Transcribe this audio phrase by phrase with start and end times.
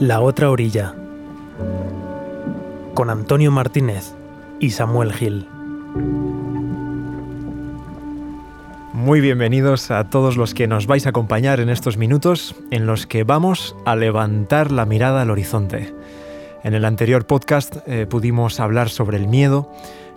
[0.00, 0.92] La otra orilla.
[2.94, 4.12] Con Antonio Martínez
[4.58, 5.46] y Samuel Gil.
[8.92, 13.06] Muy bienvenidos a todos los que nos vais a acompañar en estos minutos en los
[13.06, 15.94] que vamos a levantar la mirada al horizonte.
[16.64, 19.70] En el anterior podcast eh, pudimos hablar sobre el miedo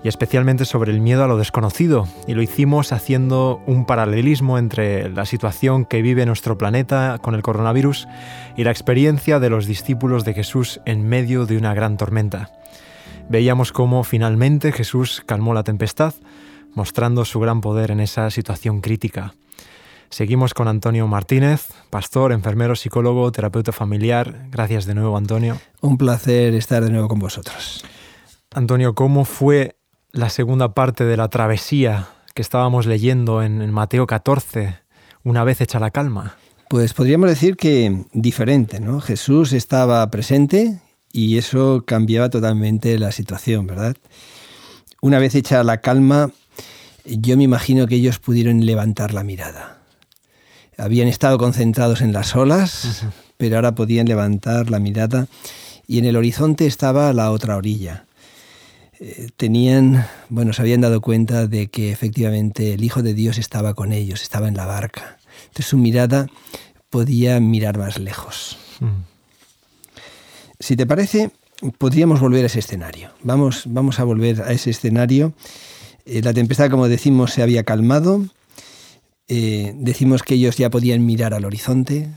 [0.03, 5.09] y especialmente sobre el miedo a lo desconocido y lo hicimos haciendo un paralelismo entre
[5.09, 8.07] la situación que vive nuestro planeta con el coronavirus
[8.55, 12.51] y la experiencia de los discípulos de Jesús en medio de una gran tormenta.
[13.29, 16.13] Veíamos cómo finalmente Jesús calmó la tempestad,
[16.73, 19.33] mostrando su gran poder en esa situación crítica.
[20.09, 24.47] Seguimos con Antonio Martínez, pastor, enfermero, psicólogo, terapeuta familiar.
[24.51, 25.57] Gracias de nuevo, Antonio.
[25.81, 27.83] Un placer estar de nuevo con vosotros.
[28.53, 29.75] Antonio, ¿cómo fue
[30.11, 34.79] la segunda parte de la travesía que estábamos leyendo en, Mateo 14,
[35.23, 36.35] una vez hecha la calma?
[36.69, 39.01] Pues podríamos decir que diferente, ¿no?
[39.01, 40.79] Jesús estaba presente
[41.11, 43.95] y eso cambiaba totalmente la situación, ¿verdad?
[45.01, 46.31] Una vez hecha la calma,
[47.05, 49.77] yo me imagino que ellos pudieron levantar la mirada
[50.77, 53.05] habían estado concentrados en las olas,
[53.37, 55.27] pero ahora podían levantar la mirada
[55.87, 58.05] y en el horizonte estaba la otra orilla.
[58.99, 63.73] Eh, tenían, bueno, se habían dado cuenta de que efectivamente el Hijo de Dios estaba
[63.73, 65.17] con ellos, estaba en la barca.
[65.47, 66.27] Entonces su mirada
[66.89, 68.57] podía mirar más lejos.
[68.79, 69.03] Mm.
[70.59, 71.31] Si te parece,
[71.77, 73.11] podríamos volver a ese escenario.
[73.23, 75.33] Vamos, vamos a volver a ese escenario.
[76.05, 78.25] Eh, la tempestad, como decimos, se había calmado.
[79.27, 82.09] Eh, decimos que ellos ya podían mirar al horizonte,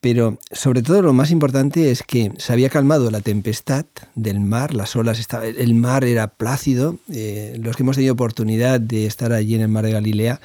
[0.00, 4.72] pero sobre todo lo más importante es que se había calmado la tempestad del mar,
[4.72, 6.98] las olas, estaba, el mar era plácido.
[7.12, 10.40] Eh, los que hemos tenido oportunidad de estar allí en el mar de Galilea,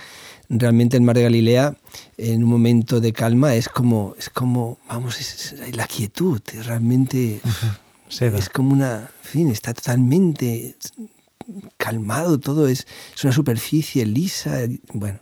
[0.50, 1.78] realmente el mar de Galilea
[2.18, 7.40] en un momento de calma es como, es como vamos, es, la quietud, realmente
[8.10, 10.76] es como una, en fin, está totalmente
[11.78, 14.62] calmado, todo es, es una superficie lisa,
[14.94, 15.20] bueno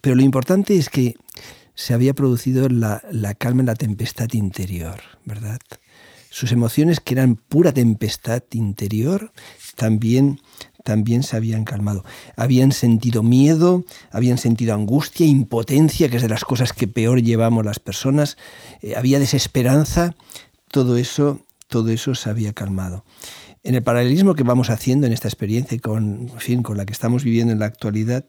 [0.00, 1.16] pero lo importante es que
[1.80, 3.00] se había producido la,
[3.38, 5.58] calma en la tempestad interior, ¿verdad?
[6.28, 9.32] Sus emociones, que eran pura tempestad interior,
[9.76, 10.42] también,
[10.84, 12.04] también se habían calmado.
[12.36, 17.64] Habían sentido miedo, habían sentido angustia, impotencia, que es de las cosas que peor llevamos
[17.64, 18.36] las personas.
[18.82, 20.14] Eh, había desesperanza,
[20.70, 23.06] todo eso, todo eso se había calmado.
[23.62, 27.24] En el paralelismo que vamos haciendo en esta experiencia con, fin, con la que estamos
[27.24, 28.26] viviendo en la actualidad,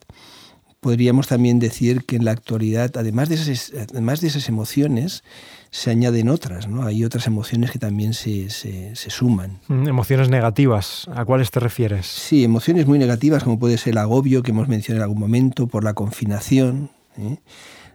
[0.82, 5.24] podríamos también decir que en la actualidad, además de esas, además de esas emociones,
[5.70, 6.84] se añaden otras, ¿no?
[6.84, 8.50] Hay otras emociones que también se,
[8.96, 9.60] suman.
[9.68, 12.08] Mm, emociones negativas, ¿a cuáles te refieres?
[12.08, 15.68] Sí, emociones muy negativas, como puede ser el agobio que hemos mencionado en algún momento,
[15.68, 16.90] por la confinación.
[17.18, 17.38] ¿eh?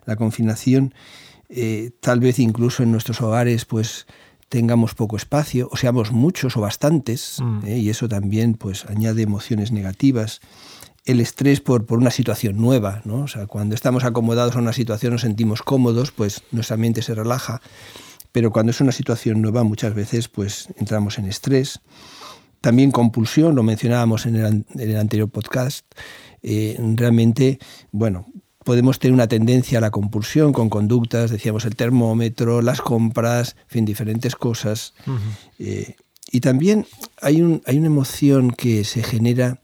[0.07, 0.95] La confinación,
[1.49, 4.07] eh, tal vez incluso en nuestros hogares, pues
[4.49, 7.67] tengamos poco espacio, o seamos muchos o bastantes, mm.
[7.67, 7.79] ¿eh?
[7.79, 10.41] y eso también pues añade emociones negativas
[11.07, 13.01] el estrés por, por, una situación nueva.
[13.05, 13.23] ¿no?
[13.23, 17.15] O sea, cuando estamos acomodados a una situación nos sentimos cómodos, pues nuestra mente se
[17.15, 17.63] relaja.
[18.33, 21.81] Pero cuando es una situación nueva, muchas veces pues, entramos en estrés.
[22.61, 25.87] También compulsión, lo mencionábamos en el, anterior podcast.
[26.43, 27.59] Eh, realmente,
[27.93, 28.27] bueno,
[28.65, 33.69] podemos tener una tendencia a la compulsión con conductas, decíamos el termómetro, las compras, en
[33.69, 34.93] fin, diferentes cosas.
[35.59, 35.95] Eh,
[36.31, 36.85] y también
[37.23, 39.61] hay, un, hay una emoción que se genera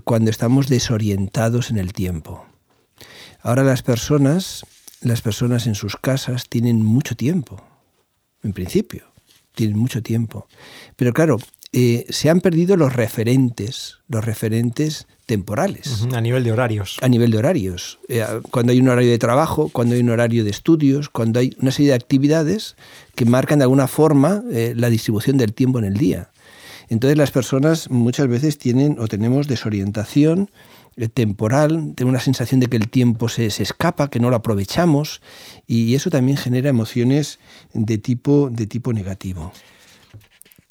[0.00, 2.46] cuando estamos desorientados en el tiempo.
[3.42, 4.64] Ahora las personas,
[5.00, 7.62] las personas en sus casas tienen mucho tiempo,
[8.42, 9.04] en principio,
[9.54, 10.46] tienen mucho tiempo.
[10.96, 11.38] Pero claro,
[11.72, 16.06] eh, se han perdido los referentes, los referentes temporales.
[16.12, 16.98] A nivel de horarios.
[17.00, 17.98] A nivel de horarios.
[18.08, 21.56] Eh, cuando hay un horario de trabajo, cuando hay un horario de estudios, cuando hay
[21.60, 22.76] una serie de actividades
[23.14, 26.31] que marcan de alguna forma la distribución del tiempo en el día.
[26.92, 30.50] Entonces las personas muchas veces tienen o tenemos desorientación
[30.98, 35.22] eh, temporal, tenemos una sensación de que el tiempo se, escapa, que no lo aprovechamos
[35.66, 37.38] y eso también genera emociones
[37.72, 39.52] de tipo, de tipo negativo.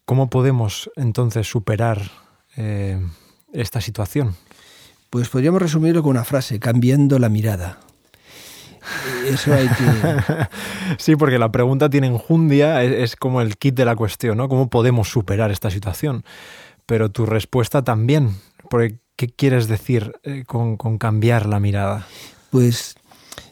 [0.06, 2.12] ¿Cómo podemos entonces superar
[2.56, 3.04] eh,
[3.52, 4.36] esta situación?
[5.10, 7.80] Pues podríamos resumirlo con una frase, cambiando la mirada.
[9.26, 10.48] Eso hay que...
[10.98, 14.50] sí, porque la pregunta tiene enjundia, es, como el kit de la cuestión, ¿no?
[14.50, 16.24] ¿Cómo podemos superar esta situación?
[16.86, 18.36] Pero tu respuesta también,
[18.70, 22.08] porque ¿qué quieres decir eh, con, cambiar la mirada?
[22.50, 22.96] Pues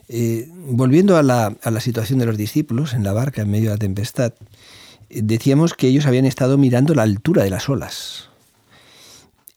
[0.07, 3.69] eh, volviendo a la, a la, situación de los discípulos en la barca en medio
[3.69, 4.33] de la tempestad,
[5.09, 8.29] eh, decíamos que ellos habían estado mirando la altura de las olas.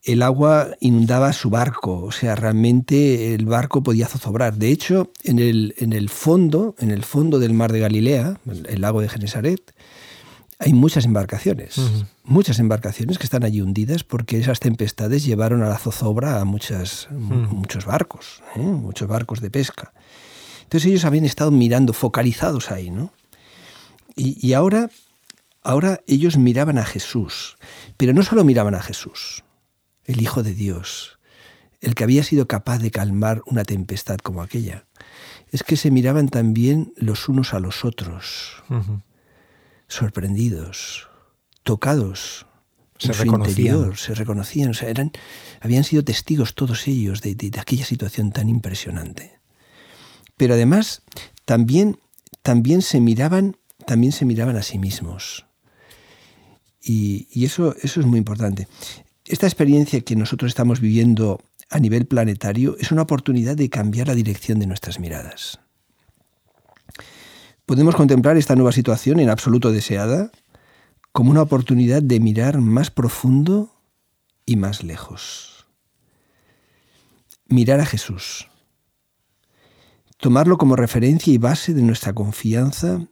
[0.04, 4.56] El agua inundaba su barco, o sea, realmente el barco podía zozobrar.
[4.56, 8.81] De hecho, en el, en el fondo, en el fondo del mar de Galilea, el,
[8.81, 9.72] lago de Genesaret,
[10.58, 11.76] hay muchas embarcaciones,
[12.25, 17.08] muchas embarcaciones que están allí hundidas porque esas tempestades llevaron a la zozobra a muchas,
[17.10, 18.60] muchos barcos, ¿eh?
[18.60, 19.93] muchos barcos de pesca.
[20.64, 23.12] Entonces ellos habían estado mirando, focalizados ahí, ¿no?
[24.16, 24.90] Y, y ahora,
[25.62, 27.56] ahora ellos miraban a Jesús,
[27.96, 29.43] pero no solo miraban a Jesús,
[30.04, 31.19] el Hijo de Dios,
[31.81, 34.87] el que había sido capaz de calmar una tempestad como aquella,
[35.50, 38.62] es que se miraban también los unos a los otros,
[39.88, 41.08] sorprendidos,
[41.62, 42.46] tocados.
[42.99, 45.10] Se en su interior, se reconocían, o sea, eran,
[45.60, 49.40] habían sido testigos todos ellos de, aquella situación tan impresionante.
[50.37, 51.02] Pero además,
[51.44, 51.99] también,
[52.43, 53.56] también se miraban,
[53.87, 55.46] también se miraban a sí mismos.
[56.81, 58.69] Y, y, eso, eso es muy importante.
[59.24, 61.40] Esta experiencia que nosotros estamos viviendo
[61.70, 65.60] a nivel planetario es una oportunidad de cambiar la dirección de nuestras miradas.
[67.64, 70.32] Podemos contemplar esta nueva situación en absoluto deseada
[71.12, 73.72] como una oportunidad de mirar más profundo
[74.44, 75.66] y más lejos.
[77.46, 78.48] Mirar a Jesús.
[80.16, 83.06] Tomarlo como referencia y base de nuestra confianza,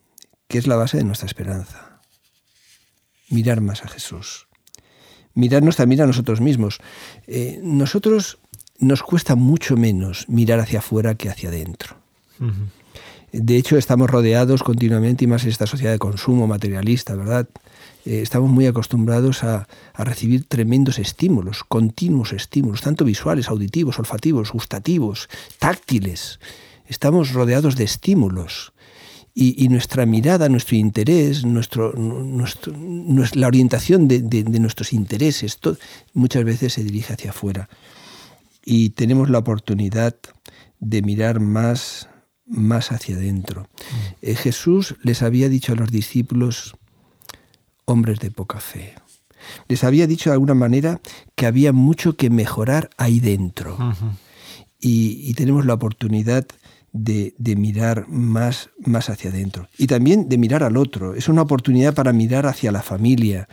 [0.48, 2.00] que es la base de nuestra esperanza.
[3.28, 4.49] Mirar más a Jesús
[5.34, 6.78] mirarnos también a nosotros mismos.
[7.26, 8.38] Eh, nosotros
[8.78, 11.96] nos cuesta mucho menos mirar hacia afuera que hacia adentro.
[13.32, 17.48] De hecho, estamos rodeados continuamente, y más en esta sociedad de consumo materialista, ¿verdad?
[18.06, 24.52] Eh, estamos muy acostumbrados a, a, recibir tremendos estímulos, continuos estímulos, tanto visuales, auditivos, olfativos,
[24.52, 25.28] gustativos,
[25.58, 26.40] táctiles.
[26.86, 28.72] Estamos rodeados de estímulos
[29.34, 32.74] y, nuestra mirada, nuestro interés, nuestro, nuestro,
[33.34, 35.58] la orientación de, nuestros intereses,
[36.14, 37.68] muchas veces se dirige hacia afuera.
[38.64, 40.16] Y tenemos la oportunidad
[40.80, 42.08] de mirar más,
[42.46, 43.62] más hacia adentro.
[43.62, 43.66] Mm.
[44.22, 46.74] Eh, Jesús les había dicho a los discípulos,
[47.84, 48.94] hombres de poca fe.
[49.68, 51.00] Les había dicho de alguna manera
[51.34, 53.78] que había mucho que mejorar ahí dentro.
[54.78, 56.46] y, y, tenemos la oportunidad
[56.92, 59.68] de, mirar más, más hacia adentro.
[59.78, 61.14] Y también de mirar al otro.
[61.14, 63.48] Es una oportunidad para mirar hacia la familia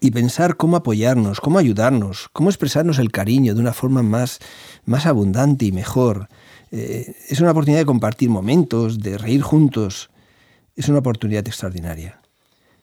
[0.00, 4.40] y pensar cómo apoyarnos, cómo ayudarnos, cómo expresarnos el cariño de una forma más,
[4.84, 6.28] más abundante y mejor.
[6.72, 10.10] Eh, es una oportunidad de compartir momentos, de reír juntos.
[10.74, 12.20] Es una oportunidad extraordinaria.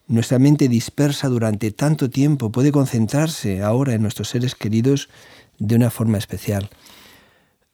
[0.08, 5.10] Nuestra mente dispersa durante tanto tiempo puede concentrarse ahora en nuestros seres queridos
[5.60, 6.70] de una forma especial.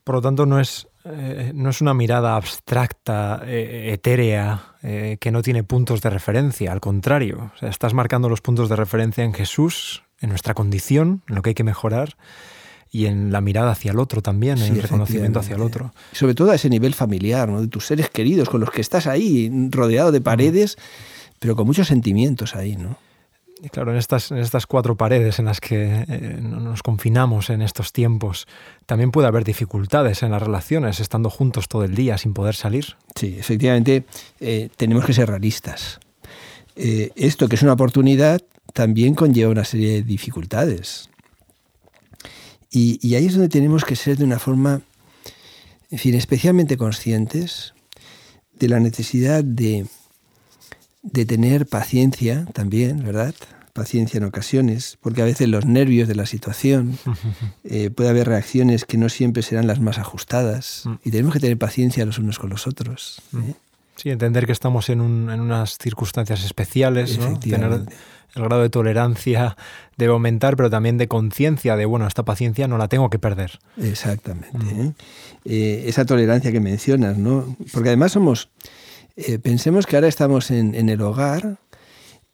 [0.04, 5.32] Por lo tanto, no es eh, no es una mirada abstracta, eh, etérea, eh, que
[5.32, 10.04] no tiene puntos de referencia, al contrario, estás marcando los puntos de referencia en Jesús,
[10.20, 12.18] en nuestra condición, en lo que hay que mejorar
[12.92, 15.94] y en la mirada hacia el otro también, en el reconocimiento hacia el otro.
[16.12, 17.62] Sobre todo a ese nivel familiar, ¿no?
[17.62, 20.78] de tus seres queridos, con los que estás ahí, rodeado de paredes,
[21.40, 22.98] pero con muchos sentimientos ahí, ¿no?
[23.72, 27.92] Claro, en estas, en estas cuatro paredes en las que eh, nos confinamos en estos
[27.92, 28.48] tiempos,
[28.86, 32.96] también puede haber dificultades en las relaciones, estando juntos todo el día sin poder salir.
[33.16, 34.06] Sí, efectivamente,
[34.40, 36.00] eh, tenemos que ser realistas.
[36.78, 38.42] Eh, esto que es una oportunidad
[38.74, 41.10] también conlleva una serie de dificultades.
[42.72, 44.82] Y, y ahí es donde tenemos que ser de una forma,
[45.92, 47.74] en fin, especialmente conscientes
[48.54, 49.86] de la necesidad de
[51.02, 53.34] de tener paciencia también, ¿verdad?
[53.74, 56.98] Paciencia en ocasiones, porque a veces los nervios de la situación,
[57.64, 60.94] eh, puede haber reacciones que no siempre serán las más ajustadas mm.
[61.04, 63.22] y tenemos que tener paciencia los unos con los otros.
[63.36, 63.54] ¿eh?
[63.96, 67.38] Sí, entender que estamos en, unas circunstancias especiales, ¿no?
[67.38, 67.82] Tener
[68.36, 69.58] el grado de tolerancia
[69.98, 73.60] debe aumentar, pero también de conciencia de, bueno, esta paciencia no la tengo que perder.
[73.78, 74.58] Exactamente.
[74.58, 74.94] Mm.
[75.46, 75.84] ¿eh?
[75.88, 77.56] esa tolerancia que mencionas, ¿no?
[77.74, 78.50] Porque además somos
[79.28, 81.60] eh, pensemos que ahora estamos en, el hogar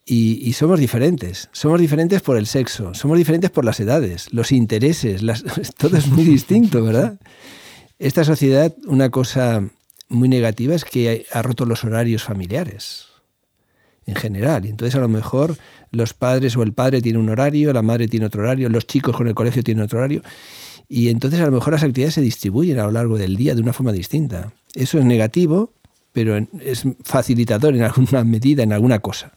[0.04, 1.48] y, somos diferentes.
[1.52, 5.22] Somos diferentes por el sexo, somos diferentes por las edades, los intereses,
[5.78, 7.18] todo es muy distinto, ¿verdad?
[7.98, 9.68] Esta sociedad, una cosa
[10.08, 13.06] muy negativa es que ha roto los horarios familiares
[14.06, 14.66] en general.
[14.66, 15.56] Entonces a lo mejor
[15.90, 19.16] los padres o el padre tiene un horario, la madre tiene otro horario, los chicos
[19.16, 20.22] con el colegio tienen otro horario.
[20.88, 23.62] Y entonces a lo mejor las actividades se distribuyen a lo largo del día de
[23.62, 24.52] una forma distinta.
[24.74, 25.72] Eso es negativo
[26.16, 29.32] pero es facilitador en alguna medida, en alguna cosa.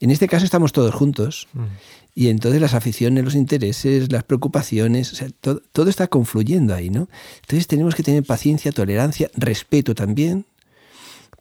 [0.00, 1.60] En este caso estamos todos juntos mm.
[2.16, 7.08] y entonces las aficiones, los intereses, las preocupaciones, todo, está confluyendo ahí, ¿no?
[7.42, 10.46] Entonces tenemos que tener paciencia, tolerancia, respeto también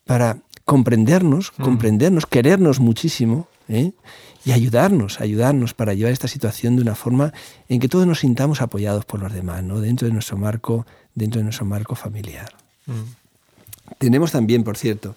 [0.05, 1.63] para comprendernos, mm.
[1.63, 3.93] comprendernos, querernos muchísimo ¿eh?
[4.45, 7.33] y ayudarnos, ayudarnos para llevar esta situación de una forma
[7.69, 9.81] en que todos nos sintamos apoyados por los demás, ¿no?
[9.81, 10.85] dentro de nuestro marco,
[11.15, 12.53] dentro de nuestro marco familiar.
[12.85, 13.28] Mm.
[13.97, 15.15] Tenemos también, por cierto,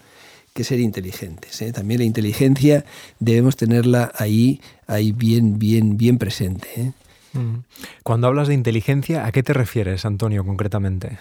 [0.54, 1.60] que ser inteligentes.
[1.62, 1.72] ¿eh?
[1.72, 2.84] También la inteligencia
[3.18, 6.68] debemos tenerla ahí, ahí bien, bien, bien presente.
[6.76, 6.92] ¿eh?
[7.32, 7.64] Mm.
[8.02, 11.18] Cuando hablas de inteligencia, ¿a qué te refieres, Antonio, concretamente?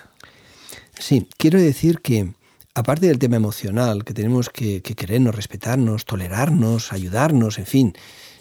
[1.00, 2.34] Sí, quiero decir que
[2.74, 7.94] aparte del tema emocional, que tenemos que, querernos, respetarnos, tolerarnos, ayudarnos, en fin,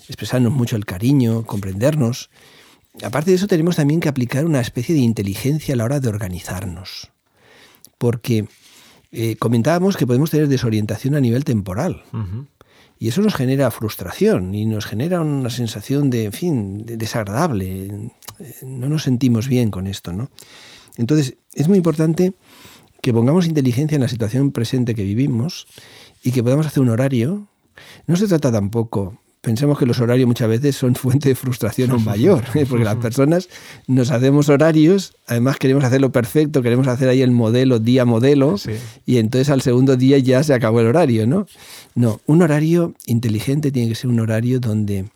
[0.09, 2.31] expresarnos mucho el cariño, comprendernos,
[3.03, 6.09] aparte de eso tenemos también que aplicar una especie de inteligencia a la hora de
[6.09, 7.11] organizarnos.
[7.99, 8.47] Porque
[9.13, 12.03] eh, comentábamos que podemos tener desorientación a nivel temporal.
[12.99, 18.13] Y eso nos genera frustración y nos genera una sensación de, en fin, desagradable.
[18.63, 20.31] No nos sentimos bien con esto, ¿no?
[20.97, 22.35] Entonces, es muy importante
[23.01, 25.67] que pongamos inteligencia en la situación presente que vivimos
[26.23, 27.49] y que podamos hacer un horario.
[28.07, 32.05] No se trata tampoco, pensemos que los horarios muchas veces son fuente de frustración aún
[32.05, 32.67] mayor, ¿eh?
[32.69, 33.49] porque las personas
[33.87, 38.57] nos hacemos horarios, además queremos hacerlo perfecto, queremos hacer ahí el modelo, día modelo,
[39.07, 41.47] y entonces al segundo día ya se acabó el horario, ¿no?
[41.95, 45.11] No, un horario inteligente tiene que ser un horario donde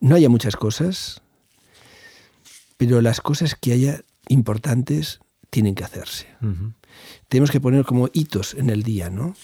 [0.00, 1.22] no haya muchas cosas,
[2.76, 6.26] pero las cosas que haya importantes tienen que hacerse
[7.28, 9.34] tenemos que poner como hitos en el día, ¿no?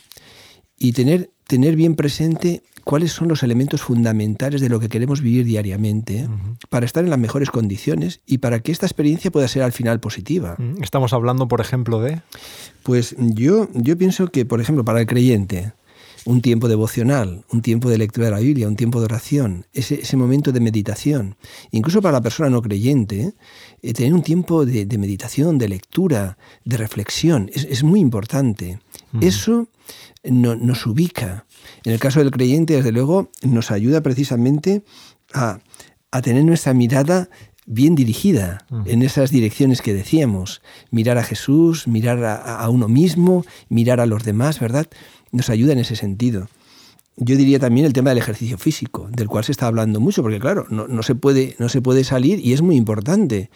[0.82, 5.44] Y tener, tener bien presente cuáles son los elementos fundamentales de lo que queremos vivir
[5.44, 6.28] diariamente
[6.70, 10.00] para estar en las mejores condiciones y para que esta experiencia pueda ser al final
[10.00, 10.56] positiva.
[10.80, 12.20] Estamos hablando, por ejemplo, de...
[12.82, 15.72] Pues yo, yo pienso que, por ejemplo, para el creyente,
[16.24, 20.02] un tiempo devocional, un tiempo de lectura de la Biblia, un tiempo de oración, ese,
[20.02, 21.36] ese momento de meditación.
[21.70, 23.34] Incluso para la persona no creyente,
[23.82, 28.78] eh, tener un tiempo de, meditación, de lectura, de reflexión, es, muy importante.
[29.20, 29.68] Eso
[30.24, 31.46] nos ubica.
[31.84, 34.84] En el caso del creyente, desde luego, nos ayuda precisamente
[35.32, 35.60] a,
[36.22, 37.28] tener nuestra mirada
[37.64, 40.62] bien dirigida en esas direcciones que decíamos.
[40.90, 44.88] Mirar a Jesús, mirar a, uno mismo, mirar a los demás, ¿verdad?
[45.32, 46.48] nos ayuda en ese sentido.
[47.16, 50.38] Yo diría también el tema del ejercicio físico, del cual se está hablando mucho, porque
[50.38, 53.50] claro, no, se, puede, no se puede salir y es muy importante,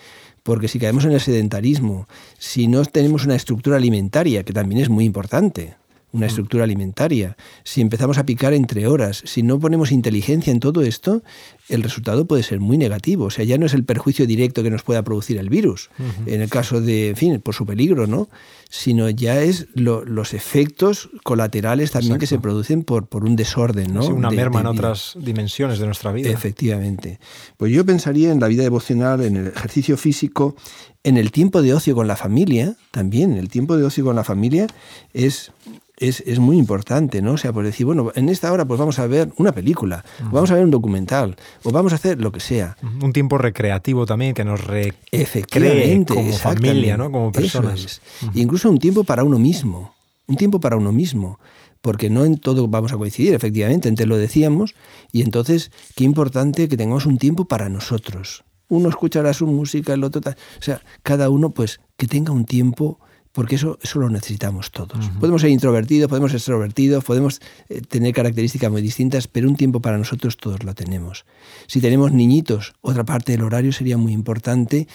[0.46, 2.06] porque si caemos en el sedentarismo,
[2.38, 5.74] si no tenemos una estructura alimentaria, que también es muy importante,
[6.12, 6.28] una mm.
[6.28, 11.22] estructura alimentaria, si empezamos a picar entre horas, si no ponemos inteligencia en todo esto,
[11.68, 13.24] el resultado puede ser muy negativo.
[13.24, 15.90] O sea, ya no es el perjuicio directo que nos pueda producir el virus,
[16.26, 18.28] en el caso de, en fin, por su peligro, ¿no?
[18.68, 24.06] Sino ya es los efectos colaterales también que se producen por, por un desorden, ¿no?
[24.06, 26.30] una merma en otras dimensiones de nuestra vida.
[26.30, 27.18] Efectivamente.
[27.56, 30.56] Pues yo pensaría en la vida devocional, en el ejercicio físico,
[31.04, 34.24] en el tiempo de ocio con la familia, también, el tiempo de ocio con la
[34.24, 34.66] familia
[35.12, 35.52] es
[35.98, 37.32] es, muy importante, ¿no?
[37.32, 40.30] O sea, por decir, bueno, en esta hora pues vamos a ver una película, o
[40.30, 42.76] vamos a ver un documental, o vamos a hacer lo que sea.
[43.02, 47.10] Un tiempo recreativo también que nos recree como familia, ¿no?
[47.10, 48.00] Como personas.
[48.34, 49.94] Incluso un tiempo para uno mismo,
[50.26, 51.38] un tiempo para uno mismo
[51.80, 54.74] porque no en todo vamos a coincidir, efectivamente, antes lo decíamos,
[55.12, 58.42] y entonces qué importante que tengamos un tiempo para nosotros.
[58.68, 60.36] Uno escuchará su música, el otro tal.
[60.58, 62.98] O sea, cada uno pues que tenga un tiempo
[63.36, 65.10] porque eso, eso lo necesitamos todos.
[65.20, 69.80] Podemos ser introvertidos, podemos ser extrovertidos, podemos eh, tener características muy distintas, pero un tiempo
[69.80, 71.26] para nosotros todos lo tenemos.
[71.66, 74.88] Si tenemos niñitos, otra parte del horario sería muy importante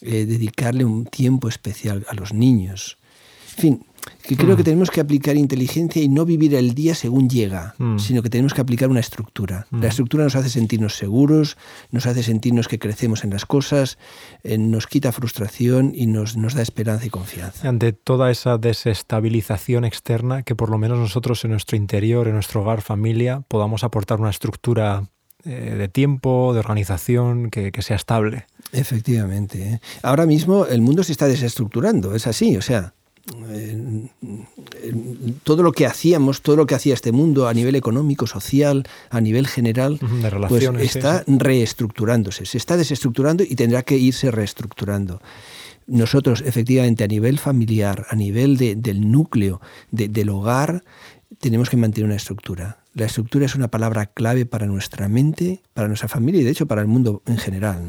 [0.00, 2.98] eh, dedicarle un tiempo especial a los niños.
[3.58, 3.86] En fin,
[4.26, 4.64] que creo que mm.
[4.64, 7.98] tenemos que aplicar inteligencia y no vivir el día según llega, mm.
[7.98, 9.66] sino que tenemos que aplicar una estructura.
[9.70, 9.84] La mm.
[9.84, 11.56] estructura nos hace sentirnos seguros,
[11.90, 13.98] nos hace sentirnos que crecemos en las cosas,
[14.42, 17.68] eh, nos quita frustración y nos, nos da esperanza y confianza.
[17.68, 22.62] Ante toda esa desestabilización externa, que por lo menos nosotros en nuestro interior, en nuestro
[22.62, 25.10] hogar, familia, podamos aportar una estructura
[25.44, 28.46] eh, de tiempo, de organización, que, que sea estable.
[28.72, 29.62] Efectivamente.
[29.62, 29.80] ¿eh?
[30.02, 32.94] Ahora mismo el mundo se está desestructurando, es así, o sea,
[35.42, 39.20] todo lo que hacíamos, todo lo que hacía este mundo a nivel económico, social, a
[39.20, 39.98] nivel general,
[40.48, 45.20] pues está reestructurándose, se está desestructurando y tendrá que irse reestructurando.
[45.86, 50.82] Nosotros, efectivamente, a nivel familiar, a nivel del núcleo, del hogar,
[51.38, 52.78] tenemos que mantener una estructura.
[52.94, 56.66] La estructura es una palabra clave para nuestra mente, para nuestra familia y de hecho
[56.66, 57.82] para el mundo en general.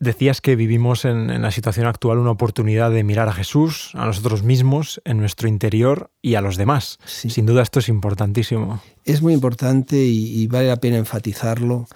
[0.00, 4.42] Decías que vivimos en, la situación actual una oportunidad de mirar a Jesús, a nosotros
[4.42, 6.98] mismos, en nuestro interior y a los demás.
[7.04, 8.82] Sin duda esto es importantísimo.
[9.04, 11.86] Es muy importante y, y vale la pena enfatizarlo,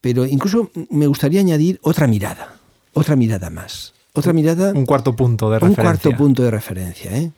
[0.00, 2.56] pero incluso me gustaría añadir otra mirada,
[2.94, 3.94] otra mirada más.
[4.16, 4.72] Otra mirada.
[4.72, 5.82] Un cuarto punto de referencia.
[5.82, 7.32] Un cuarto punto de referencia, ¿eh?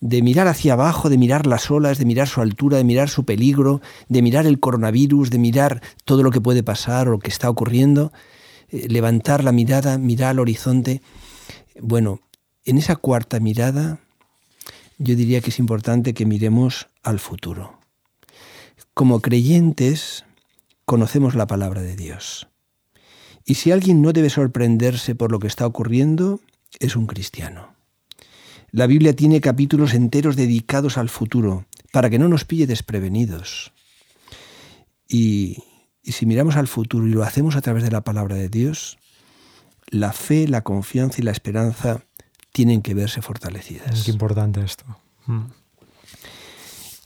[0.00, 3.24] De mirar hacia abajo, de mirar las olas, de mirar su altura, de mirar su
[3.24, 7.30] peligro, de mirar el coronavirus, de mirar todo lo que puede pasar o lo que
[7.30, 8.12] está ocurriendo,
[8.68, 11.00] eh, levantar la mirada, mirar al horizonte.
[11.80, 12.20] Bueno,
[12.64, 14.00] en esa cuarta mirada
[14.98, 17.78] yo diría que es importante que miremos al futuro.
[18.94, 20.24] Como creyentes
[20.84, 22.48] conocemos la palabra de Dios.
[23.44, 26.40] Y si alguien no debe sorprenderse por lo que está ocurriendo,
[26.80, 27.75] es un cristiano.
[28.76, 33.72] La Biblia tiene capítulos enteros dedicados al futuro, para que no nos pille desprevenidos.
[35.08, 35.64] Y,
[36.02, 38.98] si miramos al futuro y lo hacemos a través de la palabra de Dios,
[39.88, 42.02] la fe, la confianza y la esperanza
[42.52, 44.04] tienen que verse fortalecidas.
[44.04, 44.84] Qué importante esto.
[45.24, 45.46] Mm.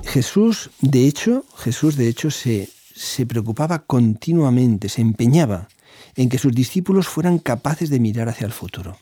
[0.06, 5.68] Jesús, de hecho, Jesús, de hecho, se, se preocupaba continuamente, se empeñaba
[6.16, 8.96] en que sus discípulos fueran capaces de mirar hacia el futuro.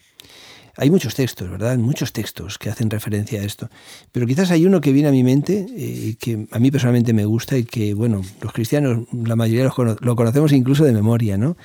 [0.80, 1.76] Hay muchos textos, ¿verdad?
[1.76, 3.68] Muchos textos que hacen referencia a esto.
[4.12, 7.24] Pero quizás hay uno que viene a mi mente, eh, que a mí personalmente me
[7.24, 11.56] gusta y que, bueno, los cristianos, la mayoría lo, conocemos incluso de memoria, ¿no?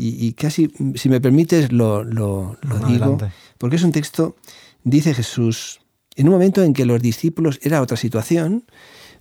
[0.00, 3.18] Y, casi, si me permites, lo, lo, digo,
[3.58, 4.36] porque es un texto,
[4.84, 5.80] dice Jesús,
[6.14, 8.64] en un momento en que los discípulos, era otra situación,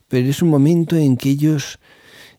[0.07, 1.79] pero es un momento en que ellos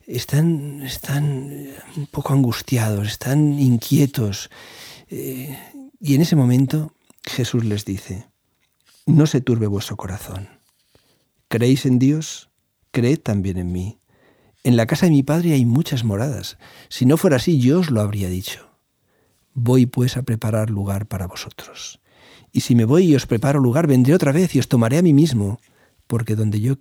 [0.07, 4.51] están, están un poco angustiados, están inquietos.
[5.11, 5.59] Eh,
[6.01, 8.29] y en ese momento Jesús les dice,
[9.07, 10.49] no se turbe vuestro corazón.
[11.49, 12.51] ¿Creéis en Dios?
[12.91, 13.99] Creed también en mí.
[14.65, 16.59] En la casa de mi Padre hay muchas moradas.
[16.89, 18.69] Si no fuera así, yo os lo habría dicho.
[19.55, 22.01] Voy pues a preparar lugar para vosotros.
[22.53, 25.03] Y si me voy y os preparo lugar, vendré otra vez y os tomaré a
[25.03, 25.61] mí mismo,
[26.07, 26.77] porque donde yo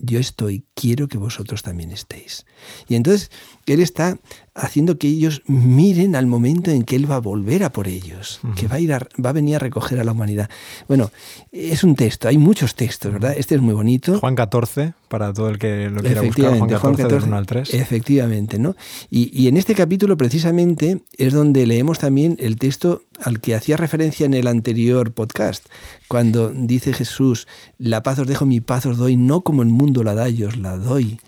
[0.00, 2.46] yo estoy, quiero que vosotros también estéis.
[2.88, 3.30] Y entonces
[3.66, 4.18] Él está
[4.58, 8.40] haciendo que ellos miren al momento en que Él va a volver a por ellos,
[8.56, 10.50] que va a, ir va a venir a recoger a la humanidad.
[10.88, 11.10] Bueno,
[11.52, 13.34] es un texto, hay muchos textos, ¿verdad?
[13.36, 14.18] Este es muy bonito.
[14.18, 17.74] Juan 14, para todo el que lo quiera buscar, Juan 14, 1 al 3.
[17.74, 18.74] Efectivamente, ¿no?
[19.10, 23.76] Y, y en este capítulo precisamente es donde leemos también el texto al que hacía
[23.76, 25.66] referencia en el anterior podcast,
[26.08, 27.46] cuando dice Jesús,
[27.78, 30.48] la paz os dejo, mi paz os doy, no como el mundo la da, yo
[30.48, 31.18] os la doy.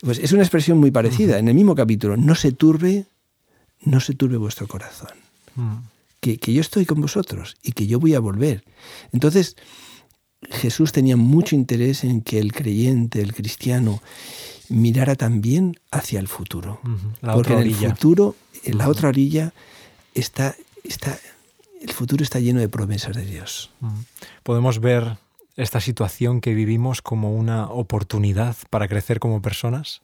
[0.00, 3.06] Pues es una expresión muy parecida, en el mismo capítulo, no se turbe,
[3.80, 5.10] no se turbe vuestro corazón.
[5.56, 5.76] Mm.
[6.20, 8.64] Que, que yo estoy con vosotros y que yo voy a volver.
[9.12, 9.56] Entonces,
[10.50, 14.00] Jesús tenía mucho interés en que el creyente, el cristiano,
[14.68, 16.80] mirara también hacia el futuro.
[17.20, 19.52] Porque en el futuro, en la otra orilla,
[20.14, 21.18] está, está,
[21.80, 23.70] el futuro está lleno de promesas de Dios.
[24.42, 25.18] Podemos ver
[25.58, 30.02] esta situación que vivimos como una oportunidad para crecer como personas?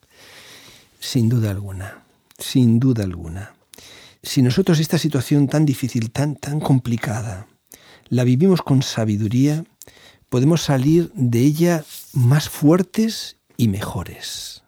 [0.99, 2.03] Sin duda alguna,
[2.39, 3.55] sin duda alguna.
[4.21, 7.47] Si nosotros esta situación tan difícil, tan, tan complicada,
[8.09, 9.65] la vivimos con sabiduría,
[10.29, 14.64] podemos salir de ella más fuertes y mejores.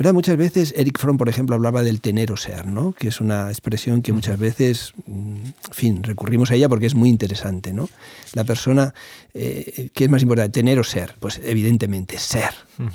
[0.00, 2.92] Muchas veces Eric Fromm, por ejemplo, hablaba del tener o ser, ¿no?
[2.92, 7.10] que es una expresión que muchas veces, en fin, recurrimos a ella porque es muy
[7.10, 7.74] interesante.
[7.74, 7.88] ¿no?
[8.32, 8.94] La persona,
[9.34, 11.16] eh, ¿qué es más importante, tener o ser?
[11.20, 12.54] Pues evidentemente ser.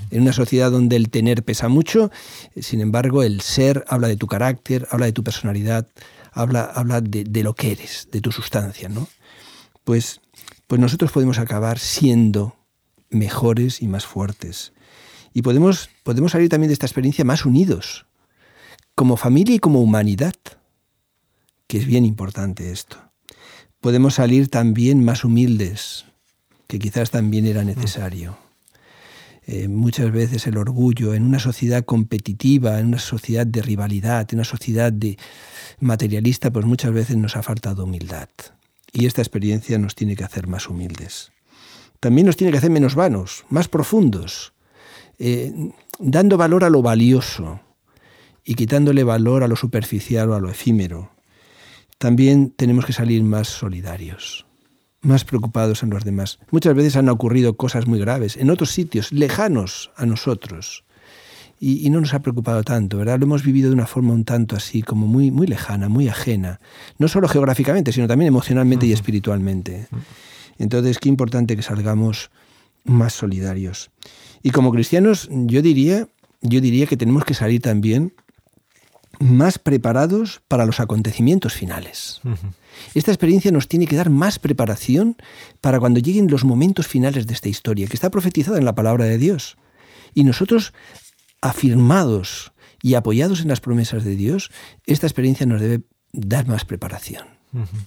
[0.10, 2.10] En una sociedad donde el tener pesa mucho,
[2.60, 5.88] sin embargo, el ser habla de tu carácter, habla de tu personalidad,
[6.32, 8.90] habla, habla de, de lo que eres, de tu sustancia.
[8.90, 9.08] ¿no?
[9.84, 10.22] Pues,
[10.66, 12.56] pues nosotros podemos acabar siendo
[13.12, 14.74] mejores y más fuertes
[15.36, 18.06] y podemos, podemos salir también de esta experiencia más unidos,
[18.96, 20.34] como familia y como humanidad,
[21.68, 22.98] que es bien importante esto.
[23.82, 26.06] Podemos salir también más humildes,
[26.68, 28.38] que quizás también era necesario.
[29.46, 34.38] Eh, muchas veces el orgullo en una sociedad competitiva, en una sociedad de rivalidad, en
[34.38, 35.18] una sociedad de
[35.82, 38.30] materialista, pues muchas veces nos ha faltado humildad.
[38.94, 41.34] Y esta experiencia nos tiene que hacer más humildes.
[42.00, 44.55] También nos tiene que hacer menos vanos, más profundos,
[45.20, 47.60] eh, dando valor a lo valioso
[48.44, 51.12] y quitándole valor a lo superficial o a lo efímero.
[51.98, 54.46] También tenemos que salir más solidarios,
[55.02, 56.40] más preocupados en los demás.
[56.52, 60.84] Muchas veces han ocurrido cosas muy graves en otros sitios, lejanos a nosotros.
[61.58, 63.18] Y, no nos ha preocupado tanto, ¿verdad?
[63.18, 66.60] Lo hemos vivido de una forma un tanto así, como muy, muy lejana, muy ajena.
[67.00, 69.88] No solo geográficamente, sino también emocionalmente y espiritualmente.
[70.60, 72.30] Entonces, qué importante que salgamos
[72.84, 73.90] más solidarios.
[74.46, 76.08] Y como cristianos, yo diría,
[76.44, 78.14] yo diría que tenemos que salir también
[79.20, 82.22] más preparados para los acontecimientos finales.
[82.94, 85.18] Esta experiencia nos tiene que dar más preparación
[85.62, 89.06] para cuando lleguen los momentos finales de esta historia, que está profetizada en la palabra
[89.06, 89.58] de Dios.
[90.14, 90.74] Y nosotros,
[91.42, 92.54] afirmados
[92.84, 94.52] y apoyados en las promesas de Dios,
[94.86, 95.82] esta experiencia nos debe
[96.14, 97.26] dar más preparación.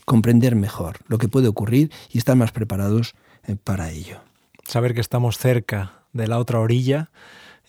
[0.07, 3.14] comprender mejor lo que puede ocurrir y estar más preparados
[3.47, 4.18] eh, para ello.
[4.66, 7.11] Saber que estamos cerca de la otra orilla,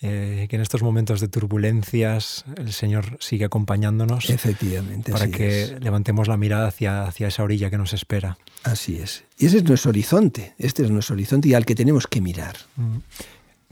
[0.02, 4.30] eh, que en estos momentos de turbulencias el Señor sigue acompañándonos.
[4.30, 5.12] Efectivamente.
[5.12, 8.38] Para que levantemos la mirada hacia, hacia esa orilla que nos espera.
[8.64, 9.26] Así es.
[9.38, 12.56] Y ese es nuestro horizonte, este es nuestro horizonte y al que tenemos que mirar.
[12.78, 12.98] Mm.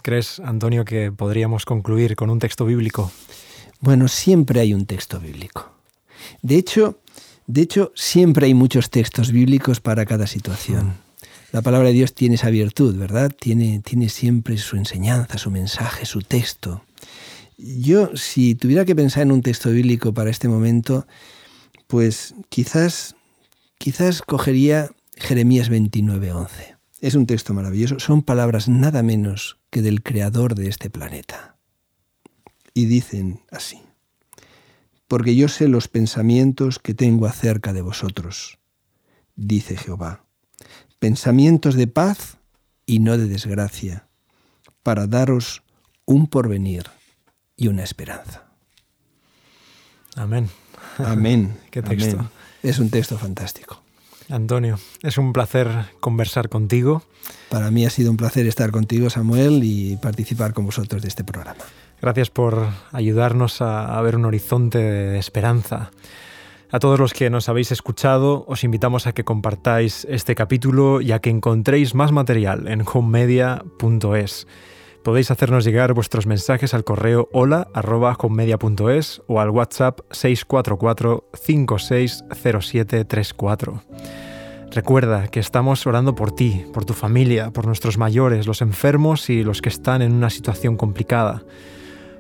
[0.02, 3.12] ¿Crees, Antonio, que podríamos concluir con un texto bíblico?
[3.80, 5.72] Bueno, siempre hay un texto bíblico.
[6.42, 7.00] De hecho,
[7.46, 10.88] de hecho, siempre hay muchos textos bíblicos para cada situación.
[10.88, 11.07] Mm.
[11.58, 13.32] La palabra de Dios tiene esa virtud, ¿verdad?
[13.36, 16.84] Tiene, tiene siempre su enseñanza, su mensaje, su texto.
[17.58, 21.08] Yo, si tuviera que pensar en un texto bíblico para este momento,
[21.88, 23.16] pues quizás,
[23.80, 26.78] quizás cogería Jeremías 29:11.
[27.02, 28.00] Es un texto maravilloso.
[28.00, 31.58] Son palabras nada menos que del creador de este planeta.
[32.76, 33.82] Y dicen así
[35.08, 38.60] porque yo sé los pensamientos que tengo acerca de vosotros,
[39.36, 40.27] dice Jehová,
[41.00, 42.38] pensamientos de paz
[42.86, 44.08] y no de desgracia,
[44.84, 45.64] para daros
[46.06, 46.86] un porvenir
[47.56, 48.46] y una esperanza.
[50.16, 50.50] Amén.
[50.98, 51.58] Amén.
[51.72, 52.30] Qué texto.
[52.64, 53.82] Es un texto fantástico.
[54.30, 57.04] Antonio, es un placer conversar contigo.
[57.50, 61.24] Para mí ha sido un placer estar contigo, Samuel, y participar con vosotros de este
[61.24, 61.64] programa.
[62.02, 65.92] Gracias por ayudarnos a, ver un horizonte de esperanza.
[66.70, 71.14] A todos los que nos habéis escuchado, os invitamos a que compartáis este capítulo y
[71.14, 74.48] a que encontréis más material en homemedia.es.
[75.02, 83.84] Podéis hacernos llegar vuestros mensajes al correo hola.homemedia.es o al WhatsApp 644 560734.
[84.72, 89.46] Recuerda que estamos orando por ti, por tu familia, por nuestros mayores, los enfermos y
[89.46, 91.44] los que están en una situación complicada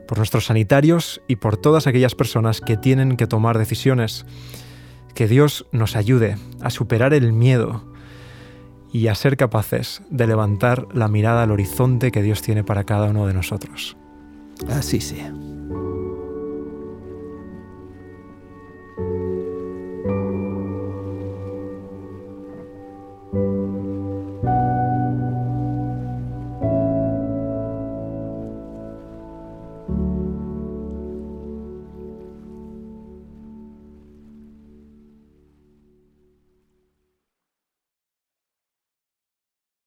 [0.07, 4.25] por nuestros sanitarios y por todas aquellas personas que tienen que tomar decisiones.
[5.13, 7.83] Que Dios nos ayude a superar el miedo
[8.91, 13.09] y a ser capaces de levantar la mirada al horizonte que Dios tiene para cada
[13.09, 13.97] uno de nosotros.
[14.69, 15.33] Así sea.